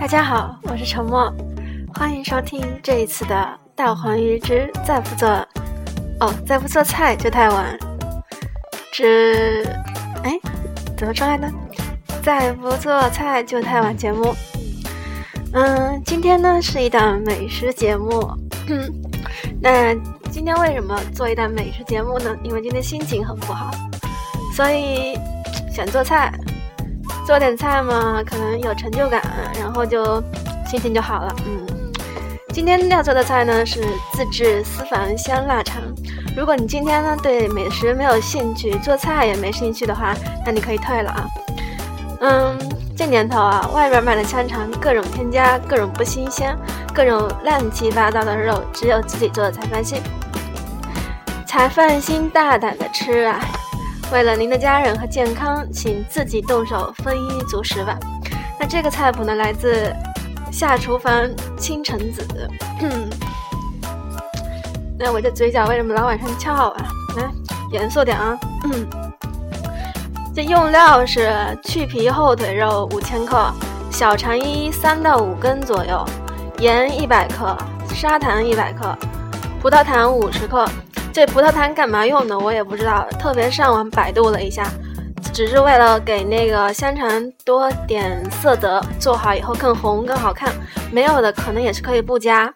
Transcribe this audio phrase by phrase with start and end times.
[0.00, 1.32] 大家好，我是沉默，
[1.94, 3.34] 欢迎收听这一次的
[3.74, 5.28] 《大黄鱼之再不做
[6.20, 7.78] 哦再不做菜就太晚》
[8.90, 9.66] 之
[10.24, 10.38] 哎
[10.96, 11.52] 怎么说来的？
[12.22, 14.34] 再不做菜就太晚节目。
[15.52, 18.30] 嗯，今天呢是一档美食节目。
[19.60, 19.94] 那
[20.30, 22.36] 今天为什么做一档美食节目呢？
[22.42, 23.70] 因为今天心情很不好，
[24.58, 25.16] 所以
[25.72, 26.32] 想做菜。
[27.24, 29.22] 做点菜嘛，可能有成就感，
[29.56, 30.20] 然后就
[30.66, 31.36] 心情就好了。
[31.46, 31.64] 嗯，
[32.52, 33.80] 今天要做的菜呢是
[34.14, 35.80] 自制私房香腊肠。
[36.36, 40.12] 如果你今天呢对美食没有兴趣，做菜也没兴趣的话，
[40.44, 41.26] 那你可以退了啊。
[42.22, 42.58] 嗯，
[42.96, 46.56] 这年头啊，外边卖的香肠各种添加，各种不新鲜，
[46.92, 50.02] 各种乱七八糟的肉，只有自己做的才放心，
[51.46, 53.38] 才放心大胆的吃啊。
[54.10, 57.98] 为了您的家人和健康，请自己动手丰衣足食吧。
[58.58, 59.94] 那这个菜谱呢，来自
[60.50, 62.26] 下厨房清晨子。
[64.98, 66.86] 那我这嘴角为什么老往上翘啊？
[67.18, 67.30] 来，
[67.70, 68.38] 严肃点啊。
[70.34, 71.30] 这用料是
[71.62, 73.52] 去皮后腿肉五千克，
[73.90, 76.02] 小肠衣三到五根左右，
[76.60, 77.54] 盐一百克，
[77.94, 78.96] 砂糖一百克，
[79.60, 80.66] 葡萄糖五十克。
[81.18, 82.38] 这葡萄糖干嘛用的？
[82.38, 84.70] 我也不知道，特别上网百度了一下，
[85.32, 87.10] 只是为了给那个香肠
[87.44, 90.54] 多点色泽，做好以后更红更好看。
[90.92, 92.54] 没有的可能也是可以不加。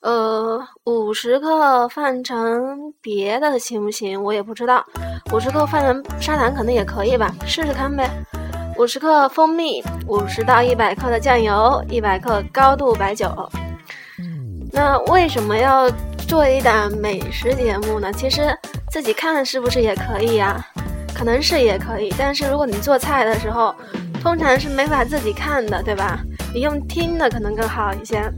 [0.00, 4.24] 呃，五十克换成别的行不行？
[4.24, 4.82] 我也不知道。
[5.30, 8.08] 五十克换成砂糖可能也可以吧，试试看呗。
[8.78, 13.30] 五十克蜂蜜，五十到一百克的酱油，一百克高度白酒。
[14.72, 15.90] 那为什么要？
[16.28, 18.54] 做一档美食节目呢，其实
[18.90, 20.62] 自己看是不是也可以呀？
[21.14, 23.74] 可能是也可以，但是如果你做菜的时候，
[24.22, 26.20] 通常是没法自己看的，对吧？
[26.52, 28.30] 你用听的可能更好一些。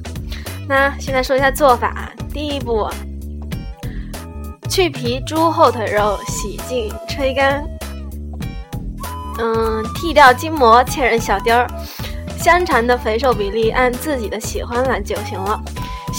[0.69, 2.89] 那现在说一下做法，第一步，
[4.69, 7.65] 去皮猪后腿肉，洗净吹干，
[9.41, 11.67] 嗯，剃掉筋膜，切成小丁儿。
[12.39, 15.61] 香肠的肥瘦比例按自己的喜欢来就行了。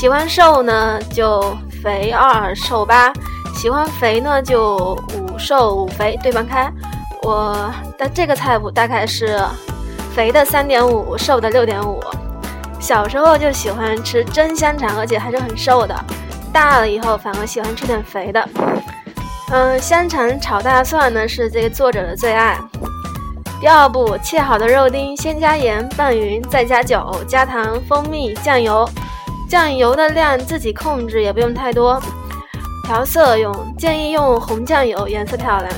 [0.01, 3.13] 喜欢瘦呢就肥二瘦八，
[3.53, 6.73] 喜欢肥呢就五瘦五肥对半开。
[7.21, 9.39] 我的这个菜谱大概是
[10.15, 12.03] 肥的三点五，瘦的六点五。
[12.79, 15.95] 小时候就喜欢吃真香肠，而且还是很瘦的。
[16.51, 18.49] 大了以后反而喜欢吃点肥的。
[19.51, 22.57] 嗯，香肠炒大蒜呢是这个作者的最爱。
[23.59, 28.89] 第二步，切好的肉丁先加盐拌匀，再加酒、加糖、蜂蜜、酱油。
[29.51, 32.01] 酱油的量自己控制，也不用太多。
[32.85, 35.69] 调色用建议用红酱油，颜色漂亮。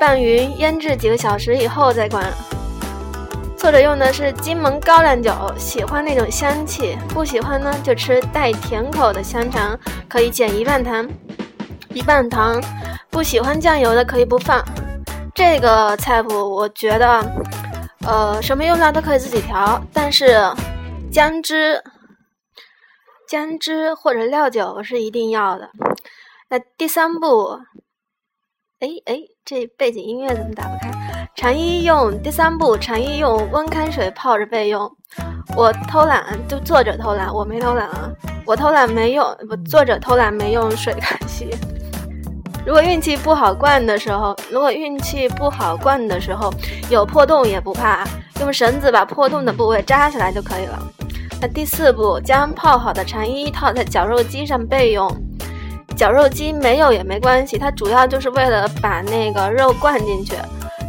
[0.00, 2.24] 拌匀腌制几个小时以后再关。
[3.54, 9.78] 作者用的是金门高粱酒，喜欢那种香气，不喜欢呢就吃带甜口的香肠，
[10.08, 11.06] 可以减一半糖。
[11.92, 12.58] 一半糖，
[13.10, 14.64] 不喜欢酱油的可以不放。
[15.34, 17.22] 这个菜谱我觉得，
[18.06, 20.50] 呃，什么用料都可以自己调，但是
[21.12, 21.78] 姜汁。
[23.28, 25.70] 姜汁或者料酒是一定要的。
[26.48, 27.58] 那第三步，
[28.80, 31.30] 哎哎，这背景音乐怎么打不开？
[31.34, 34.90] 肠衣用第三步，肠衣用温开水泡着备用。
[35.56, 38.10] 我偷懒，就作者偷懒，我没偷懒啊。
[38.46, 41.50] 我偷懒没用，不，作者偷懒没用水开洗。
[42.64, 46.52] 如果运气不好灌的时候，如果运气不好灌的时候
[46.90, 48.06] 有破洞也不怕，
[48.40, 50.78] 用绳子把破洞的部位扎起来就可以了。
[51.46, 55.10] 第四步，将泡好的肠衣套在绞肉机上备用。
[55.96, 60.34] 绞肉机没有也没关系，它主要就是为了把那个肉灌进去。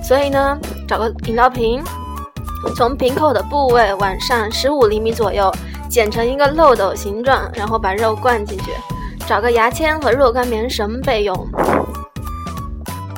[0.03, 0.57] 所以呢，
[0.87, 1.83] 找个饮料瓶，
[2.75, 5.51] 从瓶口的部位往上十五厘米左右
[5.89, 8.71] 剪成一个漏斗形状，然后把肉灌进去。
[9.25, 11.35] 找个牙签和若干棉绳备用。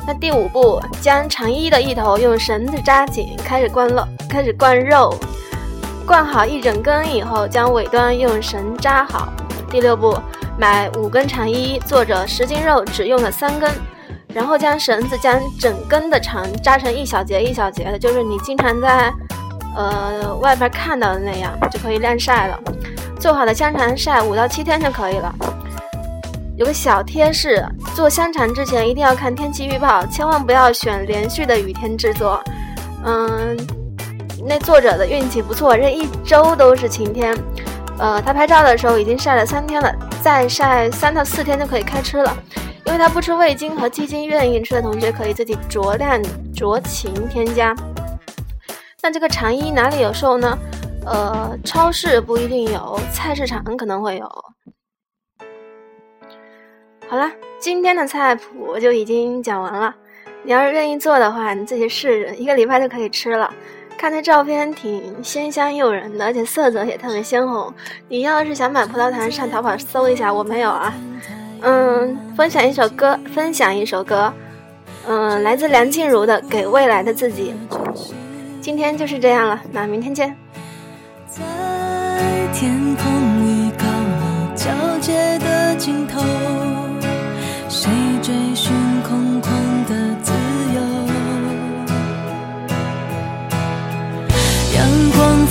[0.06, 5.14] 那第五步，将肠衣的一头用绳子扎紧，开始灌肉，开始灌肉。
[6.10, 9.32] 灌好一整根以后，将尾端用绳扎好。
[9.70, 10.18] 第六步，
[10.58, 13.70] 买五根肠衣，作者十斤肉只用了三根，
[14.34, 19.14] 然后将绳子将整根的肠扎成一小节一小节的，就是你经常在
[19.76, 22.58] 呃外边看到的那样，就可以晾晒了。
[23.20, 25.32] 做好的香肠晒五到七天就可以了。
[26.56, 27.64] 有个小贴士，
[27.94, 32.42] 做香肠之前一定要看天气预报，千万不要选连续的雨天制作。
[33.04, 33.56] 嗯。
[34.46, 37.36] 那作者的运气不错，这一周都是晴天。
[37.98, 42.36] 呃，他拍照的时候已经晒了三天了，再晒三到四天就可以开吃了。
[42.86, 46.20] 因为他不吃味精和鸡精，愿意吃的同学可以自己酌量
[46.54, 47.76] 酌情添加。
[49.02, 50.58] 那这个肠衣哪里有售呢？
[51.06, 54.26] 呃，超市不一定有，菜市场可能会有。
[57.06, 59.94] 好了，今天的菜谱我就已经讲完了。
[60.42, 63.52] 你要是愿意做的话，你自己试试，一个礼拜就可以吃了。
[64.00, 67.70] 看那照片挺鲜香诱人的，而且色泽也特别鲜红。
[68.08, 70.94] 你要是想买葡萄糖，上淘宝搜一下，我没有啊。
[71.60, 74.32] 嗯，分享一首歌，分享一首歌，
[75.06, 77.54] 嗯，来自梁静茹的《给未来的自己》。
[78.62, 80.34] 今天就是这样了，那明天见。
[81.28, 81.42] 在
[82.54, 83.04] 天空
[83.44, 84.70] 与高楼交
[85.02, 86.22] 界的尽头，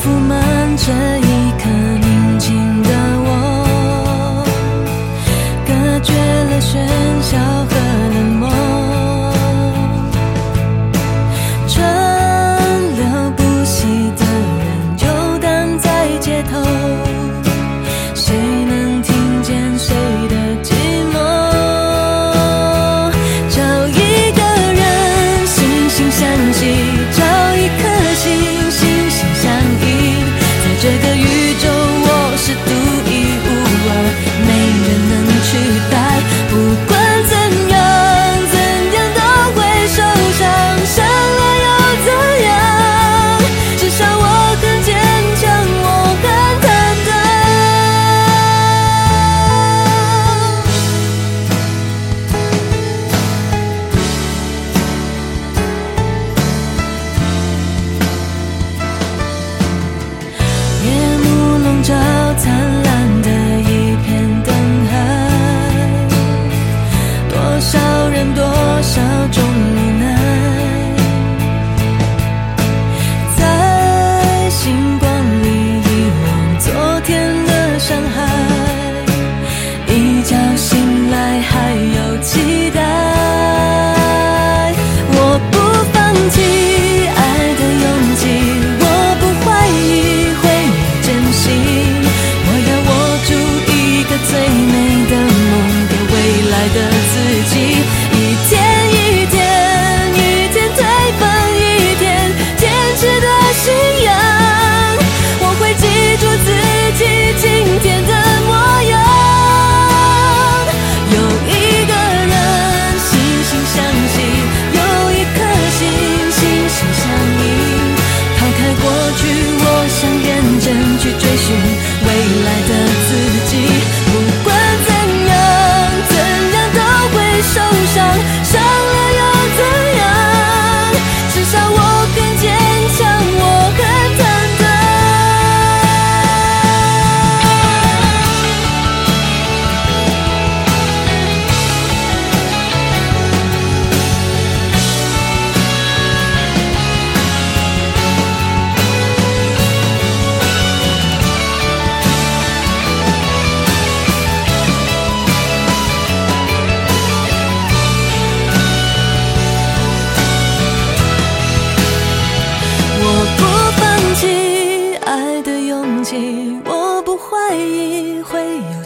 [0.02, 1.70] 覆满这一刻
[2.00, 2.90] 宁静的
[3.26, 3.28] 我，
[5.68, 6.72] 隔绝了喧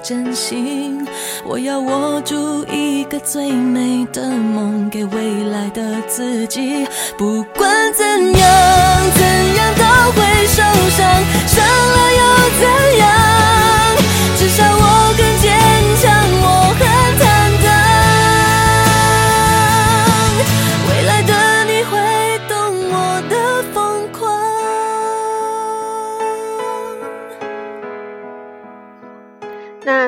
[0.04, 1.08] 真心。
[1.46, 6.86] 我要握住一个最美的梦，给未来的自己。
[7.18, 12.22] 不管怎样，怎样都会受伤，伤了又
[12.60, 13.23] 怎样？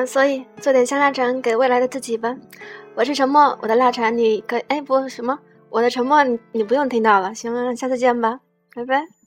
[0.06, 2.36] 所以做点香辣肠给未来的自己吧。
[2.94, 7.34] 我是沉默，我的腊肠你可哎不什么，我的沉默你你不用听到了。
[7.34, 8.40] 行了，下次见吧，
[8.74, 9.25] 拜拜。